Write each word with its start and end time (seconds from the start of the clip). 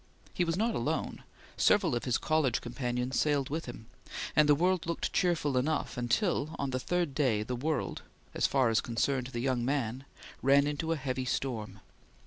He 0.33 0.43
was 0.43 0.57
not 0.57 0.73
alone. 0.73 1.21
Several 1.57 1.93
of 1.95 2.05
his 2.05 2.17
college 2.17 2.59
companions 2.59 3.19
sailed 3.19 3.51
with 3.51 3.67
him, 3.67 3.85
and 4.35 4.49
the 4.49 4.55
world 4.55 4.87
looked 4.87 5.13
cheerful 5.13 5.57
enough 5.59 5.95
until, 5.95 6.55
on 6.57 6.71
the 6.71 6.79
third 6.79 7.13
day, 7.13 7.43
the 7.43 7.55
world 7.55 8.01
as 8.33 8.47
far 8.47 8.69
as 8.71 8.81
concerned 8.81 9.27
the 9.27 9.41
young 9.41 9.63
man 9.63 10.05
ran 10.41 10.65
into 10.65 10.91
a 10.91 10.95
heavy 10.97 11.25
storm. 11.25 11.81